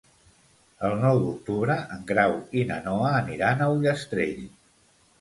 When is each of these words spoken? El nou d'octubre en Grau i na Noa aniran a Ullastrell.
El 0.89 0.95
nou 1.03 1.19
d'octubre 1.25 1.77
en 1.97 2.09
Grau 2.13 2.35
i 2.63 2.67
na 2.73 2.81
Noa 2.89 3.15
aniran 3.23 3.67
a 3.67 3.73
Ullastrell. 3.79 4.47